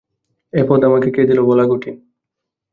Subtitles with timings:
[0.53, 1.95] এ পদ আমাকে কে দিল বলা কঠিন।